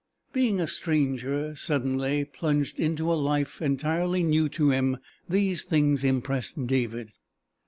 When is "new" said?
4.23-4.49